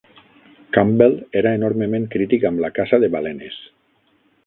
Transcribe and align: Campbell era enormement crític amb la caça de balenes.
Campbell 0.77 1.13
era 1.43 1.53
enormement 1.59 2.09
crític 2.17 2.51
amb 2.51 2.65
la 2.67 2.75
caça 2.81 3.05
de 3.05 3.15
balenes. 3.19 3.65